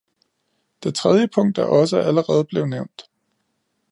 Det 0.83 0.95
tredje 0.95 1.27
punkt 1.27 1.57
er 1.57 1.63
også 1.63 1.97
allerede 1.97 2.43
blevet 2.43 2.69
nævnt. 2.69 3.01